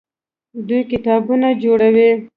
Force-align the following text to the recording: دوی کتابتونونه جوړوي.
دوی 0.67 0.81
کتابتونونه 0.91 1.47
جوړوي. 1.63 2.11